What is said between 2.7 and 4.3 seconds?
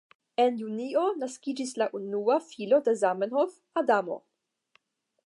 de Zamenhof, Adamo.